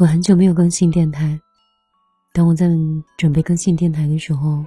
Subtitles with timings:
[0.00, 1.38] 我很久没有更新电台，
[2.32, 2.66] 当我在
[3.18, 4.64] 准备更新电台的时候，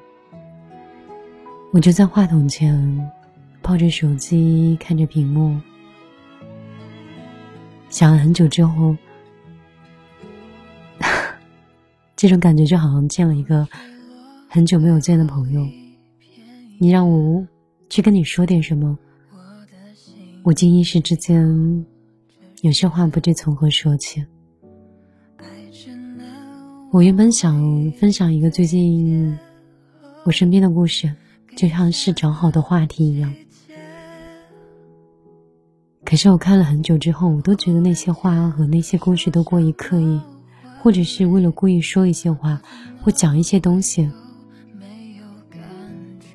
[1.72, 3.12] 我就在话筒前
[3.60, 5.60] 抱着手机看着屏幕，
[7.90, 8.96] 想了很久之后，
[12.16, 13.68] 这种感觉就好像见了一个
[14.48, 15.66] 很久没有见的朋友。
[16.78, 17.44] 你让我
[17.90, 18.96] 去跟你说点什么，
[20.44, 21.44] 我竟一时之间
[22.62, 24.24] 有些话不知从何说起。
[26.94, 29.36] 我原本想分享一个最近
[30.26, 31.12] 我身边的故事，
[31.58, 33.34] 就像是找好的话题一样。
[36.06, 40.22] 可是我看了很久之后，我都觉得那些话和那些故事都过于刻意，
[40.84, 42.62] 或者是为了故意说一些话
[43.02, 44.12] 或讲一些东西，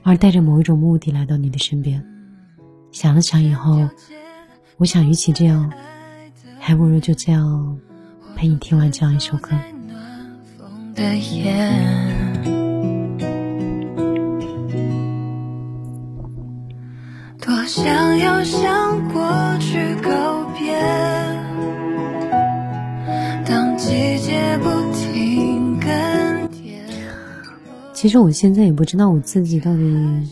[0.03, 2.05] 而带着某一种目的来到你的身边。
[2.91, 3.89] 想了想以后，
[4.77, 5.73] 我想，与其这样，
[6.59, 7.79] 还不如就这样
[8.35, 9.57] 陪你听完这样一首歌。
[10.99, 11.55] 的眼，
[17.41, 19.23] 多想要向过
[19.61, 20.77] 去告别。
[23.47, 25.89] 当季节不停更
[26.49, 26.81] 迭。
[27.93, 30.29] 其实我现在也不知道我自己到底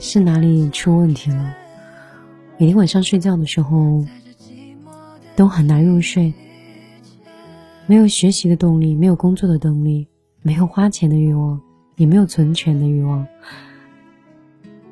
[0.00, 1.54] 是哪里出问题了。
[2.56, 4.04] 每天晚上睡觉的时候
[5.36, 6.34] 都很难入睡。
[7.88, 10.06] 没有学习的动力，没有工作的动力，
[10.42, 11.58] 没有花钱的欲望，
[11.96, 13.26] 也没有存钱的欲望。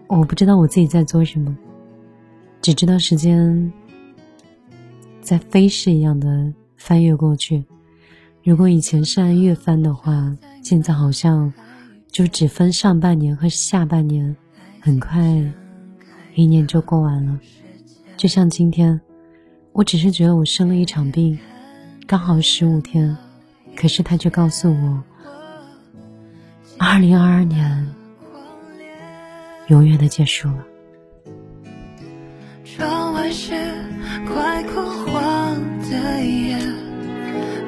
[0.07, 1.55] 我不知道我自己在做什么，
[2.63, 3.71] 只知道时间
[5.21, 7.63] 在飞逝一样的翻越过去。
[8.43, 11.53] 如果以前是按月翻的话，现在好像
[12.09, 14.35] 就只分上半年和下半年，
[14.81, 15.21] 很快
[16.35, 17.39] 一年就过完了。
[18.17, 18.99] 就像今天，
[19.73, 21.39] 我只是觉得我生了一场病。
[22.07, 23.17] 刚好十五天，
[23.75, 25.03] 可是他却告诉我，
[26.79, 27.93] 二零二二年
[29.67, 30.65] 永远的结束了。
[32.65, 33.55] 窗外是
[34.25, 36.57] 快枯黄的叶，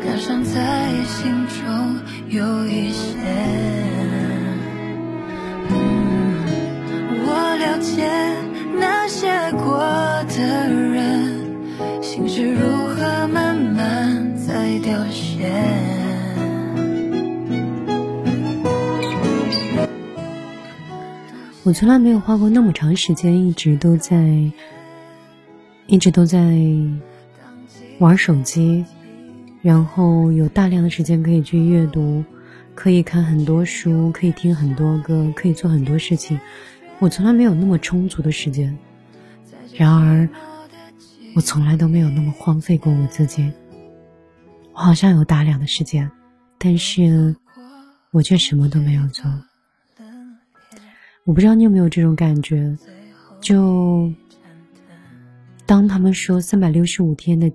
[0.04, 1.98] 感伤在心中
[2.28, 3.18] 有一些。
[7.26, 8.08] 我了解
[8.78, 9.80] 那些过
[10.28, 10.87] 的人，
[21.68, 24.50] 我从来没有花过那么长时间，一直都在，
[25.86, 26.56] 一直都在
[27.98, 28.86] 玩手机，
[29.60, 32.24] 然后有大量的时间可以去阅读，
[32.74, 36.40] 可以看很多书，可以听很多歌，可以做很多事情。
[37.00, 38.74] 我从来没有那么充足的时间，
[39.76, 40.26] 然而，
[41.36, 43.52] 我从来都没有那么荒废过我自己。
[44.72, 46.10] 我好像有大量的时间，
[46.56, 47.36] 但是
[48.10, 49.30] 我却什么都没有做。
[51.28, 52.74] 我不知道你有没有这种感觉，
[53.38, 54.10] 就
[55.66, 57.52] 当他们说三百六十五天的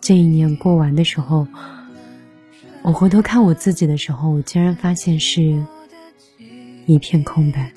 [0.00, 1.46] 这一年过完的时候，
[2.80, 5.62] 我回头看我自己的时候，我竟然发现是
[6.86, 7.70] 一片空白。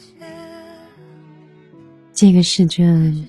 [2.14, 3.28] 这个试卷，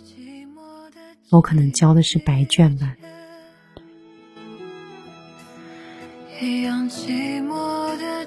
[1.31, 2.95] 我可能交的是白卷吧。
[6.41, 8.25] 一样寂寞的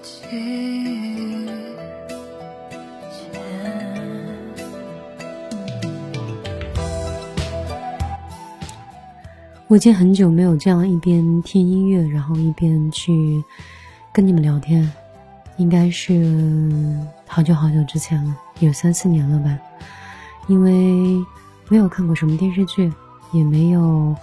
[9.67, 13.43] 我已经很久没有这样一边听音乐，然后一边去
[14.13, 14.89] 跟你们聊天，
[15.57, 19.57] 应该是好久好久之前了，有三四年了吧。
[20.47, 20.71] 因为
[21.67, 22.89] 没有看过什么电视剧，
[23.33, 24.15] 也没有。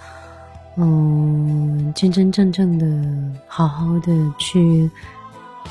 [0.76, 4.90] 嗯，真真正正的好好的去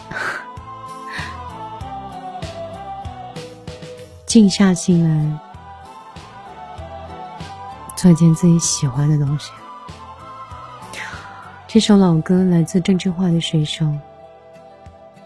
[4.25, 5.39] 静下心来
[7.97, 9.51] 做一件自己喜欢的东西。
[11.73, 13.83] 这首老歌来自郑智化的《水手》。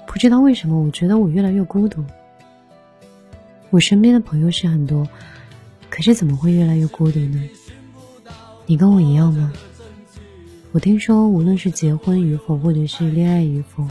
[0.06, 2.02] 不知道为什么，我觉得我越来越孤独。
[3.70, 5.06] 我身边的朋友是很多，
[5.90, 7.50] 可是怎么会越来越孤独呢？
[8.66, 9.52] 你跟我一样吗？
[10.72, 13.86] 我听说，无论是结婚与否，或者是恋爱与否，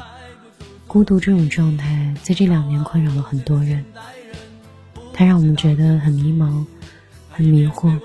[0.87, 3.85] 孤独这种状态在这两年困扰了很多人。
[5.13, 6.65] 它让我们觉得很迷茫，
[7.29, 8.01] 很迷惑。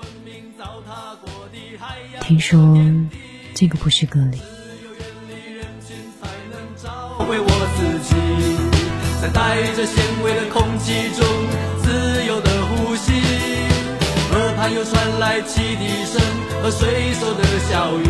[2.20, 2.78] 听说
[3.54, 4.38] 这个不是隔离。
[9.22, 11.24] 在带着纤维的空气中
[11.82, 13.12] 自由的呼吸，
[14.32, 16.20] 耳畔又传来汽笛声
[16.60, 18.04] 和水手的笑语。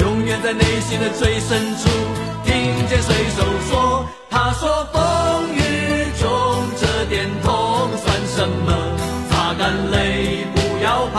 [0.00, 1.90] 永远在内心的最深处，
[2.42, 2.52] 听
[2.88, 5.60] 见水手说：“他说风雨
[6.18, 6.26] 中
[6.80, 8.72] 这点痛算什么？
[9.28, 11.18] 擦干泪，不要怕，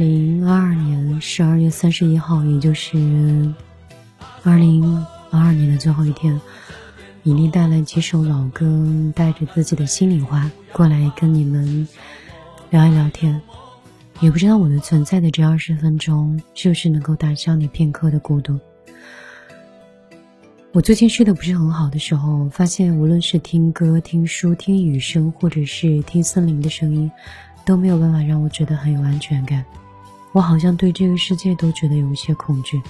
[0.00, 2.96] 零二二年十二月三十一号，也就是
[4.42, 4.82] 二零
[5.30, 6.40] 二二年的最后一天，
[7.22, 8.66] 米粒带来几首老歌，
[9.14, 11.86] 带着自己的心里话过来跟你们
[12.70, 13.38] 聊一聊天。
[14.20, 18.58] 也不知道我的存在的这二十分钟，是不是能够打消你片刻的孤独。
[20.72, 27.10] 我最近睡得不是很好的时候，发现无论是听歌、听书、听雨声，或者是听森林的声音。
[27.66, 29.62] 都没有办法让我觉得很有安全感，
[30.32, 32.80] 我好像对这个世界都觉得有一些恐惧。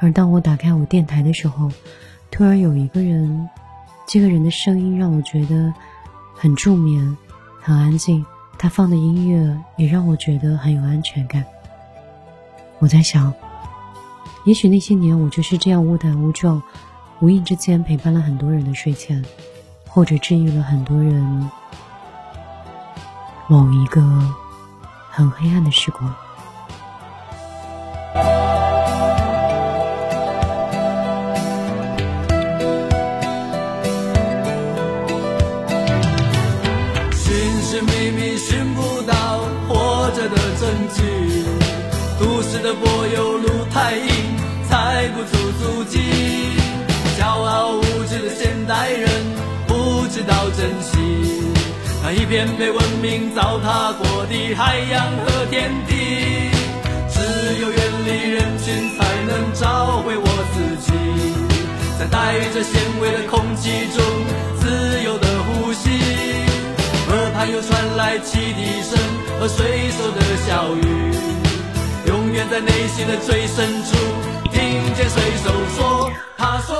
[0.00, 1.70] 而当我打开我电台的时候，
[2.30, 3.48] 突然有一个人，
[4.06, 5.72] 这个人的声音让我觉得
[6.34, 7.16] 很助眠、
[7.60, 8.24] 很安静。
[8.58, 11.44] 他放的音乐也让我觉得很有安全感。
[12.78, 13.32] 我在想，
[14.44, 16.62] 也许那些年我就是这样误打误撞，
[17.20, 19.22] 无意之间陪伴了很多人的睡前，
[19.86, 21.50] 或者治愈了很多人。
[23.46, 24.00] 某一个
[25.10, 26.14] 很黑暗的时光，
[42.66, 44.08] 的柏油路太硬，
[44.68, 46.00] 踩不出足迹。
[47.16, 49.08] 骄傲无知的现代人
[49.68, 50.98] 不知道珍惜。
[52.02, 55.94] 那一片被文明糟蹋过的海洋和天地，
[57.08, 60.90] 只有远离人群，才能找回我自己。
[62.00, 64.02] 在带着咸味的空气中，
[64.58, 65.88] 自由的呼吸。
[67.12, 68.98] 耳畔又传来汽笛声
[69.38, 71.45] 和水手的笑语，
[72.36, 73.96] 远在内心的最深处，
[74.52, 76.76] 听见水手说：“他说。”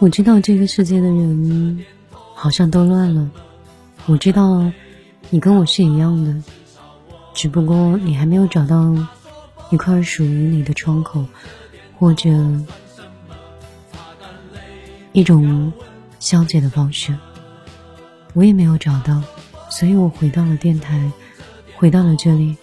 [0.00, 1.84] 我知道这个世界的人
[2.34, 3.30] 好像都乱了。
[4.06, 4.72] 我知道，
[5.28, 6.34] 你跟我是一样的，
[7.34, 8.90] 只不过你还没有找到
[9.68, 11.22] 一块属于你的窗口，
[11.98, 12.30] 或者
[15.12, 15.70] 一种
[16.20, 17.14] 消解的方式。
[18.32, 19.22] 我也没有找到，
[19.68, 21.12] 所以我回到了电台，
[21.76, 22.56] 回到了这里。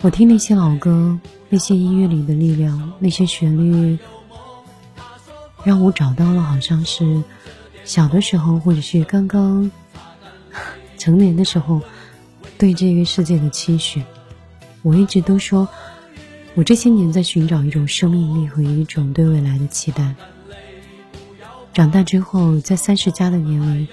[0.00, 1.18] 我听那些老歌，
[1.48, 3.98] 那些音乐里的力量，那些旋律，
[5.64, 7.22] 让我找到了，好像是
[7.84, 9.70] 小的时候，或者是刚刚。
[10.96, 11.80] 成年的时候，
[12.58, 14.02] 对这个世界的期许，
[14.82, 15.68] 我一直都说，
[16.54, 20.14] 我这些年在寻找一种生命力和一种对未来的期待。
[21.72, 23.88] 长大之后，在三十加的年龄，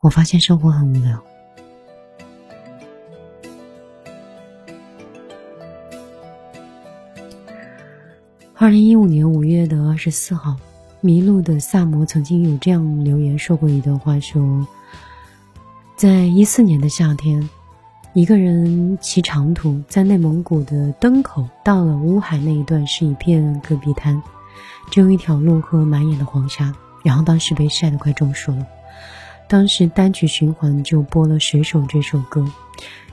[0.00, 1.25] 我发现生活很无聊。
[8.58, 10.56] 二零一五年五月的二十四号。
[11.02, 14.66] 迷路的萨摩曾经有这样留言说过一段话：说，
[15.94, 17.46] 在一四年的夏天，
[18.14, 24.20] 一个人骑长途在内蒙古的登口，到了乌海那一段是一片戈壁滩，
[24.90, 26.74] 只有一条路和满眼的黄沙。
[27.04, 28.66] 然后当时被晒得快中暑了，
[29.48, 32.50] 当时单曲循环就播了《水手》这首歌。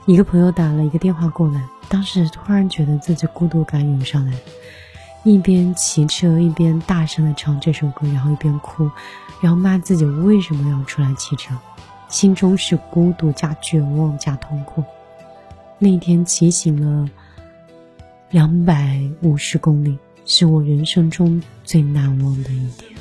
[0.06, 4.32] 一个朋友打了一个电话过来，当时突然觉得自己孤独感涌上来。
[5.24, 8.90] 一边骑车一边大声的唱这首歌，然后一边哭，
[9.40, 11.54] 然后骂自己为什么要出来骑车，
[12.08, 14.84] 心中是孤独加绝望加痛苦。
[15.78, 17.08] 那天骑行了
[18.30, 22.93] 两百五十公里，是我人生中最难忘的一天。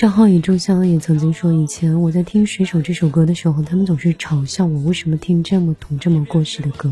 [0.00, 6.90] 张浩宇、仲香也曾经说，以前我在听《水手》这首歌的时候，他们总是嘲笑我为什么听这么土、这么过时的歌。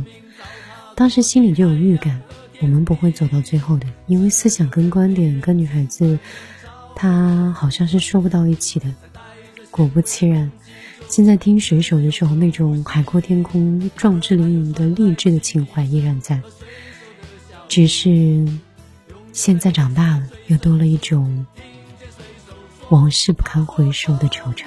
[0.94, 2.20] 当时心里就有预感，
[2.60, 6.18] 我们不会走到最后的，因为思想跟观点跟女孩子，
[6.94, 8.94] 她好像是说不到一起的。
[9.70, 10.52] 果不其然，
[11.08, 16.38] 现在听《水手》的时候，那种海阔天空、壮志凌云的励志的情怀依然在，
[17.70, 18.46] 只是
[19.32, 21.46] 现在长大了，又多了一种。
[22.90, 24.64] 往事不堪回首的惆怅。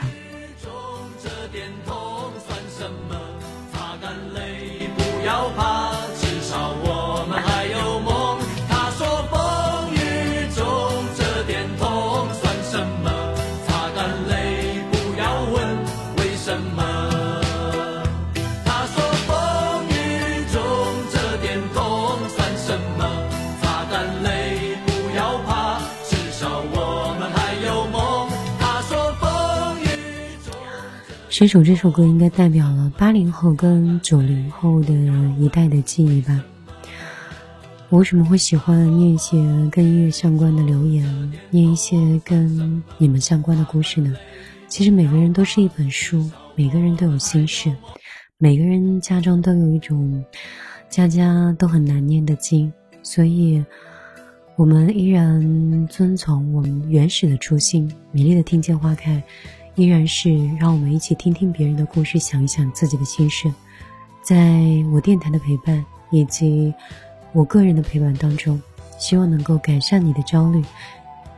[31.41, 34.93] 水手这首歌应该代表了八零后跟九零后的
[35.39, 36.39] 一代的记忆吧。
[37.89, 39.37] 我为什么会喜欢念一些
[39.71, 41.03] 跟音乐相关的留言，
[41.49, 44.15] 念一些跟你们相关的故事呢？
[44.67, 47.75] 其实每个人都是一本书，每个人都有心事，
[48.37, 50.23] 每个人家中都有一种
[50.89, 52.71] 家家都很难念的经，
[53.01, 53.65] 所以
[54.57, 59.23] 我们依然遵从我们原始的初心，美丽的听见花开。
[59.81, 63.51] 依然是让我们一起听听别人的故事，想一想自己的心事。
[64.21, 64.61] 在
[64.93, 66.71] 我电台的陪伴以及
[67.31, 68.61] 我个人的陪伴当中，
[68.99, 70.63] 希望能够改善你的焦虑，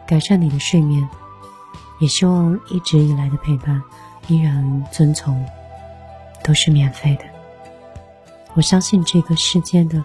[0.05, 1.07] 改善你的睡眠，
[2.01, 3.81] 也希望一直以来的陪伴
[4.27, 5.41] 依然遵从，
[6.43, 7.23] 都是免费的。
[8.55, 10.03] 我相信这个世界的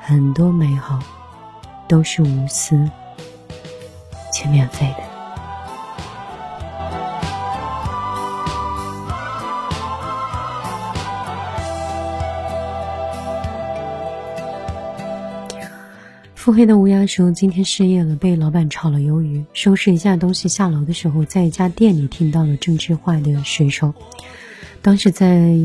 [0.00, 0.98] 很多美好
[1.86, 2.90] 都是无私
[4.32, 5.11] 且免费的。
[16.42, 19.44] 腹黑的乌鸦说：“今天失业了，被老板炒了鱿鱼。
[19.52, 23.94] 收拾一下东西下楼的时候，在一家店里听到了郑智化的水手。
[24.82, 25.56] 当时在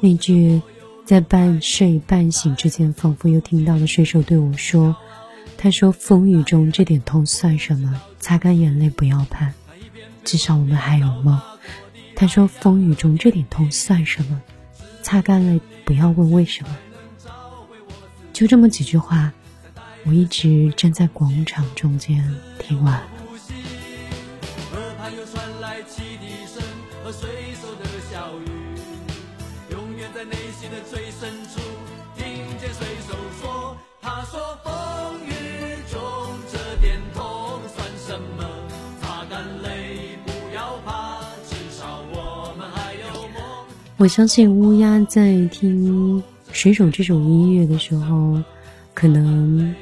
[0.00, 0.60] 那句
[1.06, 4.94] 在半睡半醒之间，仿佛又听到了水手对我说
[5.56, 8.02] ：‘他说风雨中这点痛算什么？
[8.18, 9.50] 擦干眼泪不要怕，
[10.24, 11.40] 至少我们还有梦。’
[12.14, 14.42] 他说风雨中这点痛算什么？
[15.00, 16.76] 擦干泪不要问为什么。
[18.34, 19.32] 就这么几句话。”
[20.06, 22.24] 我一直站在广场中间
[22.58, 23.52] 听外呼吸
[24.72, 26.62] 耳畔又传来汽笛声
[27.04, 27.28] 和水
[27.60, 31.60] 手的小雨永远在内心的最深处
[32.16, 32.24] 听
[32.58, 36.00] 见水手说他说风雨中
[36.50, 38.48] 这点痛算什么
[39.02, 43.66] 擦干泪不要怕至少我们还有梦
[43.98, 48.42] 我相信乌鸦在听水手这首音乐的时候
[48.94, 49.74] 可能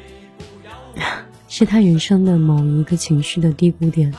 [1.59, 4.15] 是他人生的某一个情绪的低谷点。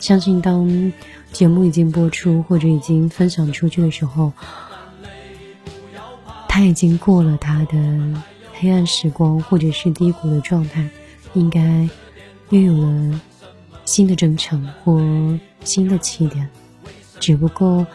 [0.00, 0.92] 相信当
[1.30, 4.32] 节目已经播出或者已经分享出去的时候，
[6.48, 7.76] 他已经过了他的
[8.54, 10.88] 黑暗时光或者是低谷的状态，
[11.34, 11.88] 应该
[12.48, 13.20] 又有了
[13.84, 15.00] 新的征程或
[15.62, 16.48] 新的起点。
[17.20, 17.86] 只不过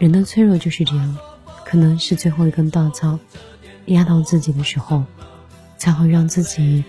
[0.00, 1.16] 人的脆弱就是这样，
[1.64, 3.20] 可能是最后一根稻草
[3.86, 5.04] 压到自己的时候，
[5.78, 6.82] 才会让自己。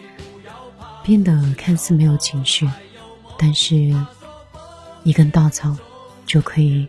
[1.04, 2.68] 变得看似没有情绪，
[3.38, 3.94] 但是
[5.04, 5.76] 一根稻草
[6.26, 6.88] 就可以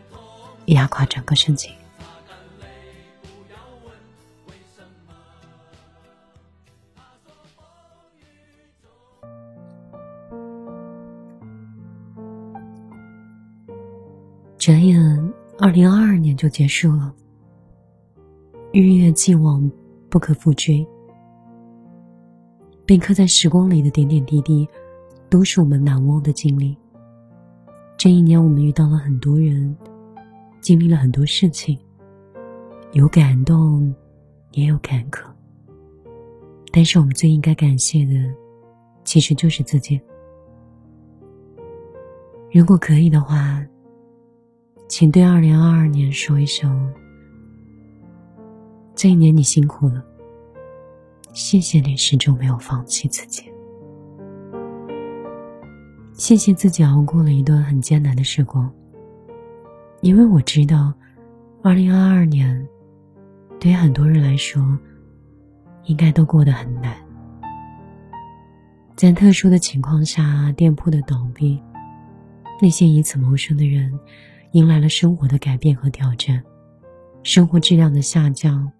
[0.66, 1.68] 压垮整个世界。
[14.56, 17.12] 转眼，二零二二年就结束了，
[18.72, 19.70] 日月既往，
[20.08, 20.86] 不可复追。
[22.86, 24.68] 被刻在时光里的点点滴滴，
[25.30, 26.76] 都是我们难忘的经历。
[27.96, 29.74] 这一年，我们遇到了很多人，
[30.60, 31.78] 经历了很多事情，
[32.92, 33.94] 有感动，
[34.52, 35.24] 也有坎坷。
[36.70, 38.12] 但是，我们最应该感谢的，
[39.04, 39.98] 其实就是自己。
[42.52, 43.64] 如果可以的话，
[44.88, 46.92] 请对二零二二年说一声：
[48.94, 50.04] 这一年你辛苦了。
[51.34, 53.42] 谢谢你始终没有放弃自己，
[56.12, 58.72] 谢谢自己熬过了一段很艰难的时光。
[60.00, 60.94] 因为我知道，
[61.60, 62.64] 二零二二年
[63.58, 64.62] 对很多人来说，
[65.86, 66.94] 应该都过得很难。
[68.94, 71.60] 在特殊的情况下，店铺的倒闭，
[72.62, 73.92] 那些以此谋生的人，
[74.52, 76.40] 迎来了生活的改变和挑战，
[77.24, 78.70] 生活质量的下降，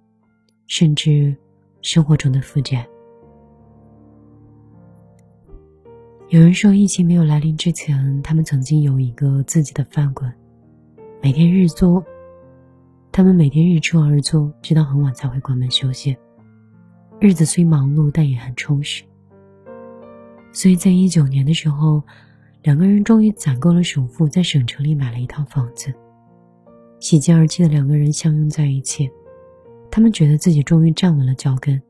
[0.68, 1.36] 甚至。
[1.84, 2.84] 生活中的负债。
[6.30, 10.34] 有人说，疫情没有来临之前，他们曾经有一个自己的饭馆，
[11.22, 12.02] 每天日租。
[13.12, 16.16] 他们每天日出而作，直到很晚才会关门休息。
[17.20, 19.04] 日子虽忙碌，但也很充实。
[20.52, 22.02] 所以在一九年的时候，
[22.62, 25.92] 两个人终于攒够了首付，在省城里买了一套房子。
[26.98, 29.10] 喜极而泣的两个人相拥在一起。
[29.94, 31.80] 他们觉得自己终于站稳了脚跟，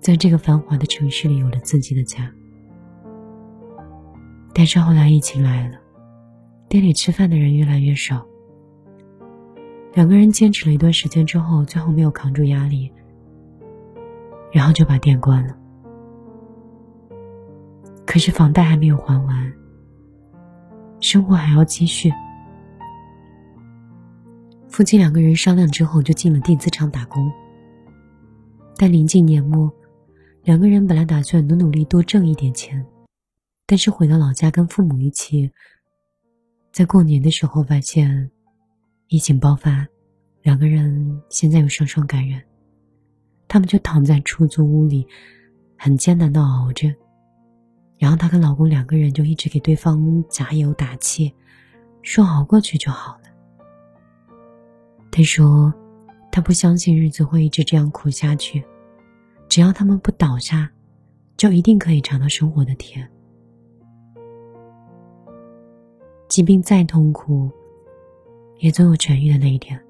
[0.00, 2.28] 在这个繁华的城市里有了自己的家。
[4.52, 5.78] 但是后来疫情来了，
[6.68, 8.26] 店里吃饭的人越来越少。
[9.94, 12.90] 两个人坚持了一段时间之后，最后没有扛住压力，
[14.50, 15.56] 然后就把店关了。
[18.04, 19.52] 可是房贷还没有还完，
[20.98, 22.12] 生活还要继续。
[24.80, 27.30] 夫妻两个人商量之后，就进了电子厂打工。
[28.78, 29.70] 但临近年末，
[30.42, 32.82] 两个人本来打算努努力多挣一点钱，
[33.66, 35.50] 但是回到老家跟父母一起，
[36.72, 38.30] 在过年的时候发现。
[39.08, 39.86] 疫情爆发，
[40.40, 42.42] 两个人现在又双双感染，
[43.48, 45.06] 他们就躺在出租屋里，
[45.76, 46.88] 很艰难的熬着。
[47.98, 51.30] 然后她跟老公两个人就一直给对方加油打气，
[52.00, 53.29] 说熬过去就好了。
[55.10, 55.72] 他说，
[56.30, 58.64] 他不相信日子会一直这样苦下去，
[59.48, 60.70] 只要他们不倒下，
[61.36, 63.08] 就一定可以尝到生活的甜。
[66.28, 67.50] 疾病再痛苦。
[68.62, 69.80] 也总有痊愈的那一天，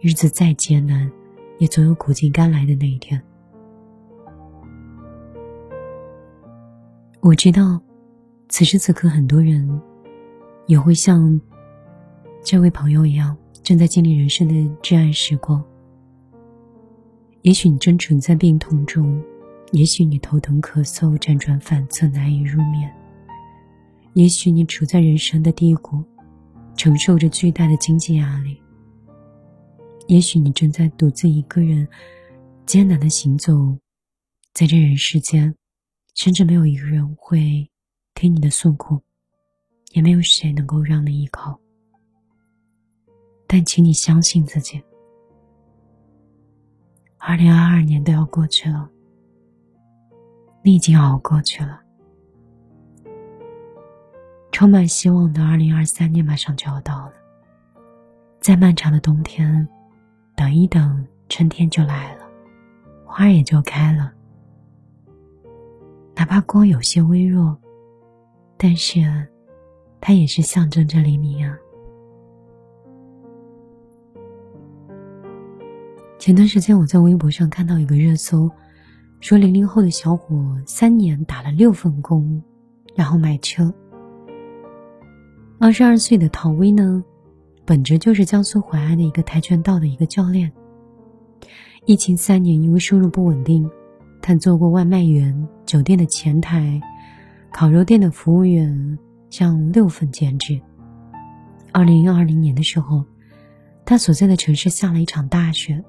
[0.00, 1.12] 日子再艰难，
[1.58, 3.22] 也总有苦尽甘来的那一天。
[7.20, 7.78] 我知道，
[8.48, 9.68] 此时此刻，很多人
[10.64, 11.38] 也会像
[12.42, 15.64] 这位朋友一样，正在经历人生的至暗时光。
[17.42, 19.20] 也许你正处在病痛中，
[19.72, 22.88] 也许你头疼咳嗽、辗转反侧、难以入眠，
[24.12, 26.04] 也许你处在人生的低谷。
[26.76, 28.60] 承受着巨大的经济压力，
[30.08, 31.86] 也许你正在独自一个人
[32.66, 33.78] 艰难的行走
[34.52, 35.54] 在这人世间，
[36.16, 37.70] 甚至没有一个人会
[38.16, 39.00] 听你的诉苦，
[39.92, 41.56] 也没有谁能够让你依靠。
[43.54, 44.82] 但请你相信自己，
[47.18, 48.90] 二零二二年都要过去了，
[50.64, 51.80] 你已经熬过去了。
[54.50, 57.12] 充满希望的二零二三年马上就要到了，
[58.40, 59.68] 在漫长的冬天，
[60.34, 62.26] 等一等，春天就来了，
[63.06, 64.12] 花也就开了。
[66.16, 67.56] 哪怕光有些微弱，
[68.56, 69.00] 但是，
[70.00, 71.56] 它也是象征着黎明啊。
[76.24, 78.50] 前段时间我在微博上看到一个热搜，
[79.20, 82.42] 说零零后的小伙三年打了六份工，
[82.96, 83.70] 然后买车。
[85.58, 87.04] 二十二岁的陶威呢，
[87.66, 90.50] 本职就是江苏淮安的一个跆拳道的一个教练。
[91.84, 93.68] 疫情三年，因为收入不稳定，
[94.22, 96.80] 他做过外卖员、酒店的前台、
[97.52, 100.58] 烤肉店的服务员，像六份兼职。
[101.70, 103.04] 二零二零年的时候，
[103.84, 105.84] 他所在的城市下了一场大雪，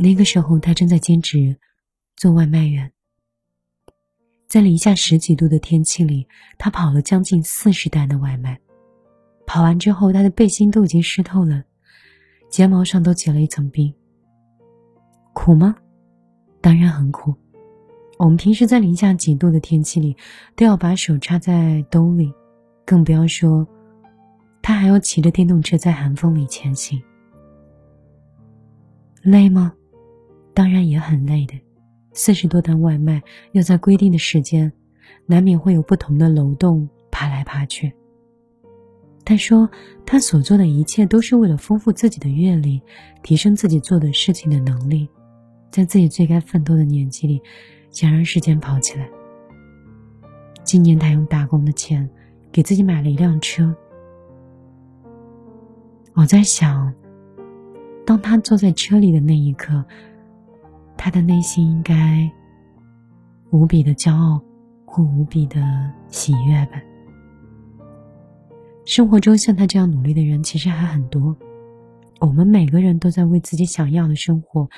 [0.00, 1.56] 那个时候他正在兼职
[2.16, 2.90] 做外卖员。
[4.46, 6.24] 在零下十几度的天气里，
[6.56, 8.58] 他跑了将近四十单的外卖。
[9.44, 11.64] 跑完之后，他的背心都已经湿透了，
[12.48, 13.92] 睫毛上都结了一层冰。
[15.34, 15.74] 苦吗？
[16.60, 17.34] 当然很苦。
[18.18, 20.16] 我们平时在零下几度的天气里，
[20.54, 22.32] 都要把手插在兜里，
[22.86, 23.66] 更不要说
[24.62, 27.02] 他还要骑着电动车在寒风里前行。
[29.22, 29.74] 累吗？
[30.58, 31.54] 当然也很累的。
[32.12, 34.72] 四十多单外卖，要在规定的时间，
[35.24, 37.92] 难免会有不同的楼栋爬来爬去。
[39.24, 39.70] 他说
[40.04, 42.82] ：“他所做的一切都是为了丰富自己的阅历，
[43.22, 45.08] 提升自己做的事情的能力，
[45.70, 47.40] 在自己最该奋斗的年纪里，
[47.92, 49.08] 想让时间跑起来。
[50.64, 52.10] 今年他用打工的钱
[52.50, 53.72] 给自己买了一辆车。
[56.14, 56.92] 我在想，
[58.04, 59.84] 当他坐在车里的那一刻，
[60.98, 62.30] 他的内心应该
[63.50, 64.42] 无比的骄傲，
[64.84, 65.58] 或无比的
[66.08, 66.82] 喜悦吧。”
[68.84, 71.36] 生活中像他这样努力的人其实还很多，
[72.20, 74.68] 我们每个人都在为自己想要的生活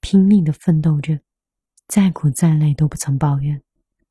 [0.00, 1.18] 拼命的奋斗着，
[1.88, 3.60] 再苦再累都不曾抱怨，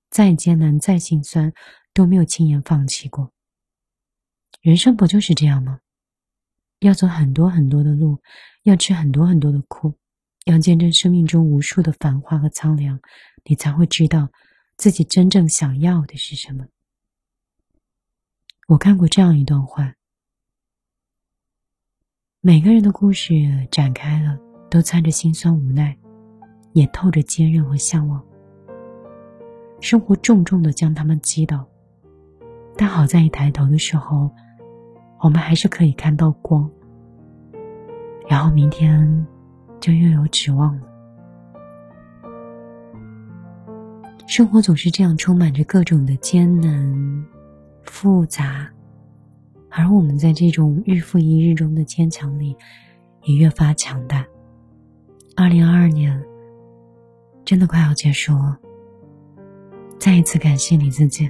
[0.10, 1.51] 再艰难再心酸
[1.93, 3.32] 都没有轻言放弃过。
[4.62, 5.80] 人生不就是这样吗？
[6.82, 8.21] 要走很多很多的路，
[8.63, 9.93] 要吃很多很多的苦，
[10.45, 12.99] 要见证生命中无数的繁华和苍凉，
[13.43, 14.29] 你才会知道
[14.77, 16.65] 自己真正想要的是什么。
[18.67, 19.95] 我看过这样一段话：
[22.41, 23.34] 每个人的故事
[23.71, 24.38] 展开了，
[24.69, 25.97] 都掺着心酸无奈，
[26.73, 28.23] 也透着坚韧和向往。
[29.81, 31.67] 生活重重的将他们击倒，
[32.77, 34.29] 但好在一抬头的时候，
[35.21, 36.69] 我们还是可以看到光。
[38.29, 39.25] 然后明天
[39.86, 40.82] 就又有指望了。
[44.26, 47.28] 生活总是这样，充满着各种的艰难、
[47.84, 48.67] 复杂，
[49.69, 52.58] 而我们在这种日复一日中的坚强里，
[53.26, 54.26] 也越发强大。
[55.36, 56.19] 二零二二年
[57.43, 58.58] 真的快要结束了，
[60.00, 61.30] 再一次感谢你自己，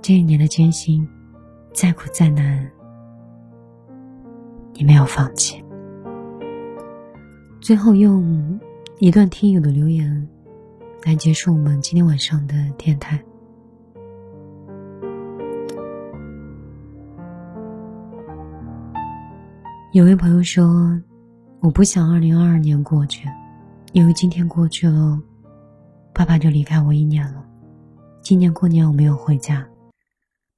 [0.00, 1.04] 这一年的艰辛，
[1.72, 2.70] 再苦再难，
[4.72, 5.60] 你没有放弃。
[7.60, 8.58] 最后用
[8.98, 10.28] 一段听友的留言。
[11.04, 13.18] 来结束我们今天晚上的电台。
[19.92, 21.00] 有位朋友说
[21.60, 23.26] ：“我不想二零二二年过去，
[23.92, 25.18] 因为今天过去了，
[26.12, 27.44] 爸爸就离开我一年了。
[28.22, 29.66] 今年过年我没有回家，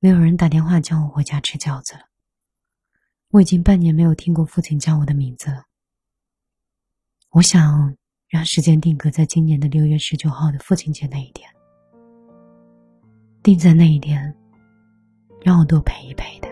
[0.00, 2.00] 没有人打电话叫我回家吃饺子了。
[3.30, 5.62] 我已经半年没有听过父亲叫我的名字了。
[7.32, 7.94] 我想。”
[8.32, 11.46] 让时间定格在今年的六月十九号的父亲节那一天，
[13.42, 14.34] 定在那一天，
[15.42, 16.48] 让我多陪一陪他。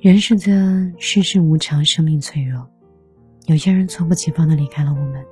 [0.00, 2.68] 人世间世事无常，生命脆弱，
[3.46, 5.24] 有些人猝不及防的离开了我们，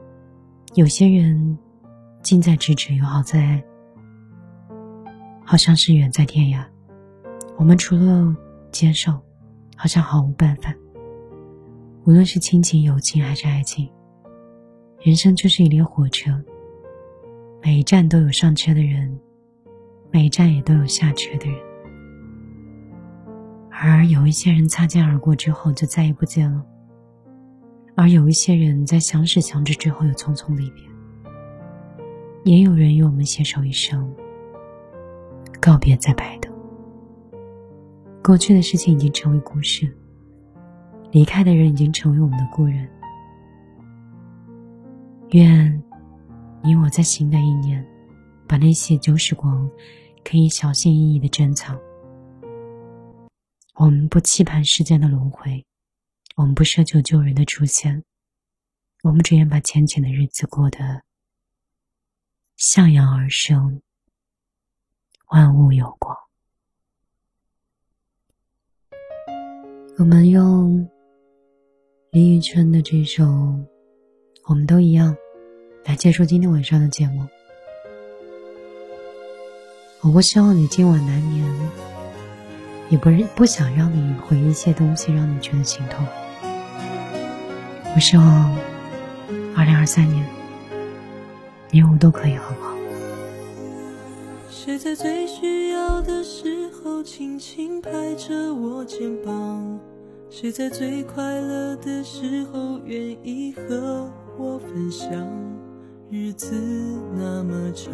[0.76, 1.58] 有些人
[2.22, 3.62] 近在咫尺，又好在，
[5.44, 6.64] 好像是远在天涯。
[7.58, 8.34] 我们除了
[8.72, 9.12] 接受，
[9.80, 10.74] 好像毫无办法。
[12.04, 13.90] 无论是亲情、友情还是爱情，
[15.00, 16.38] 人生就是一列火车，
[17.62, 19.18] 每一站都有上车的人，
[20.10, 21.58] 每一站也都有下车的人。
[23.70, 26.62] 而有一些人擦肩而过之后就再也不见了，
[27.94, 30.84] 而有一些人在相识相知之后又匆匆离别。
[32.44, 34.14] 也有人与我们携手一生，
[35.58, 36.49] 告别在白头。
[38.22, 39.92] 过去的事情已经成为故事。
[41.11, 42.88] 离开的人已经成为我们的故人。
[45.30, 45.83] 愿
[46.62, 47.85] 你我在新的一年，
[48.46, 49.68] 把那些旧时光
[50.24, 51.76] 可以小心翼翼的珍藏。
[53.74, 55.64] 我们不期盼世间的轮回，
[56.37, 58.04] 我们不奢求旧人的出现，
[59.02, 61.02] 我们只愿把浅浅的日子过得
[62.56, 63.80] 向阳而生，
[65.30, 66.16] 万物有光。
[70.10, 70.88] 们用。
[72.10, 73.22] 李宇春的这首
[74.48, 75.14] 《我们都一样》，
[75.88, 77.24] 来结束今天晚上的节目。
[80.00, 81.44] 我不希望你今晚难眠，
[82.88, 86.04] 也不是不想让你回忆一些东西，让你觉得心痛。
[87.94, 88.52] 我希望
[89.54, 90.26] 二零二三年，
[91.70, 92.74] 你我都可以很好。
[94.50, 99.78] 谁在最需要的时候轻轻拍着我肩膀？
[100.32, 105.10] 谁在最快乐的时候愿意和我分享？
[106.08, 106.54] 日子
[107.16, 107.92] 那么长，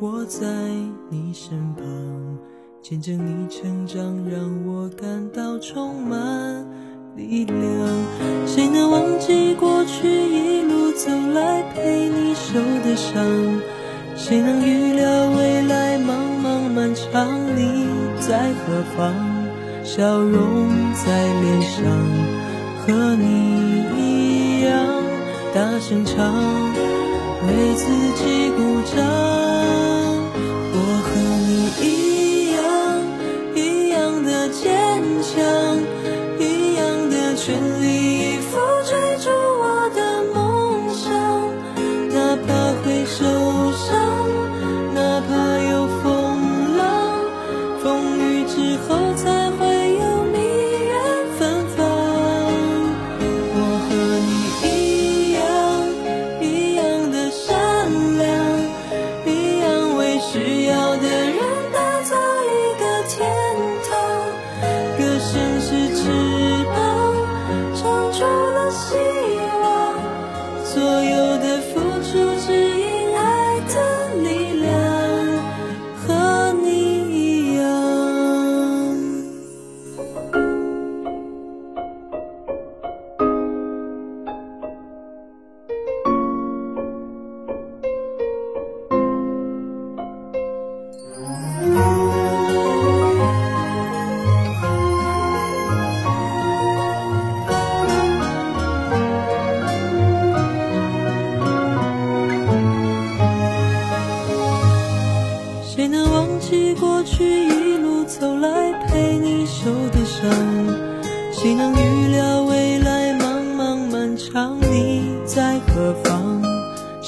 [0.00, 0.46] 我在
[1.10, 1.84] 你身旁，
[2.80, 6.66] 见证你成长，让我感到充满
[7.14, 7.58] 力量。
[8.46, 13.22] 谁能忘记过去一路走来陪你受的伤？
[14.16, 17.86] 谁能预料未来茫茫漫长，你
[18.18, 19.35] 在何方？
[19.96, 21.82] 笑容在脸上，
[22.82, 23.24] 和你
[23.96, 24.76] 一样
[25.54, 26.34] 大声唱，
[27.46, 29.85] 为自己鼓掌。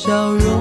[0.08, 0.57] 笑容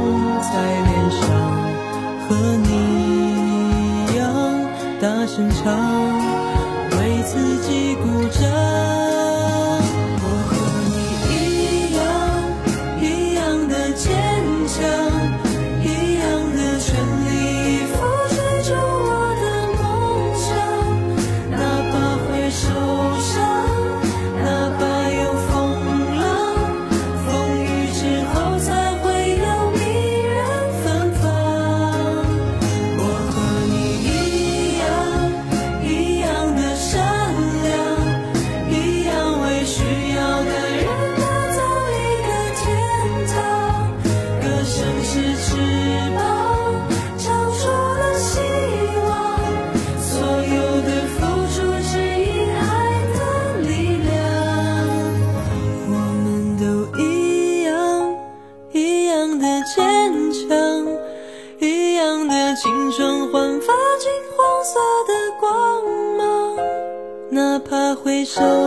[68.37, 68.66] 怕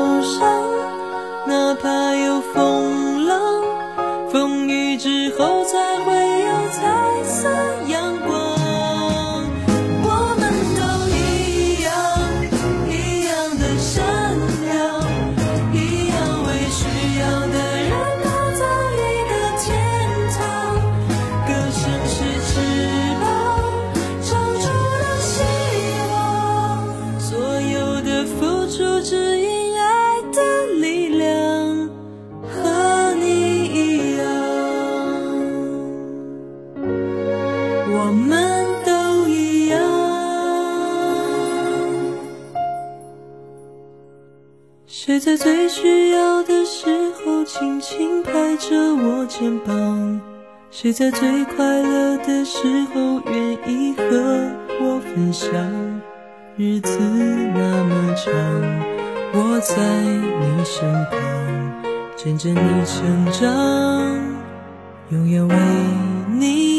[49.41, 50.21] 肩膀？
[50.71, 52.59] 谁在最快乐的时
[52.93, 54.05] 候愿意和
[54.83, 55.51] 我分享？
[56.59, 58.31] 日子那么长，
[59.33, 59.75] 我在
[60.05, 61.19] 你身旁，
[62.17, 63.51] 见证你成长，
[65.09, 65.57] 永远为
[66.39, 66.70] 你。